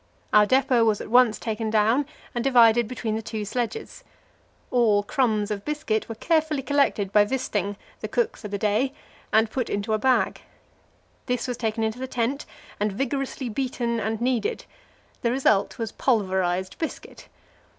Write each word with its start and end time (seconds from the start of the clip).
Our 0.33 0.47
depot 0.47 0.83
was 0.83 0.99
at 0.99 1.11
once 1.11 1.37
taken 1.37 1.69
down 1.69 2.07
and 2.33 2.43
divided 2.43 2.87
between 2.87 3.13
the 3.15 3.21
two 3.21 3.45
sledges. 3.45 4.03
All 4.71 5.03
crumbs 5.03 5.51
of 5.51 5.63
biscuit 5.63 6.09
were 6.09 6.15
carefully 6.15 6.63
collected 6.63 7.13
by 7.13 7.23
Wisting, 7.23 7.75
the 7.99 8.07
cook 8.07 8.35
for 8.35 8.47
the 8.47 8.57
day, 8.57 8.93
and 9.31 9.51
put 9.51 9.69
into 9.69 9.93
a 9.93 9.99
bag. 9.99 10.41
This 11.27 11.47
was 11.47 11.55
taken 11.57 11.83
into 11.83 11.99
the 11.99 12.07
tent 12.07 12.47
and 12.79 12.91
vigorously 12.91 13.47
beaten 13.47 13.99
and 13.99 14.19
kneaded; 14.19 14.65
the 15.21 15.29
result 15.29 15.77
was 15.77 15.91
pulverized 15.91 16.79
biscuit. 16.79 17.27